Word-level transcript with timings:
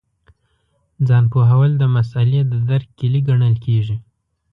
ځان 1.07 1.23
پوهول 1.31 1.71
د 1.77 1.83
مسألې 1.95 2.41
د 2.51 2.53
درک 2.69 2.87
کیلي 2.99 3.21
ګڼل 3.27 3.55
کېږي. 3.65 3.95